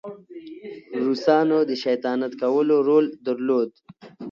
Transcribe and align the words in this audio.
روسانو 1.05 1.57
د 1.69 1.71
شیطانت 1.83 2.31
کولو 2.41 2.75
رول 2.87 3.05
درلود. 3.25 3.69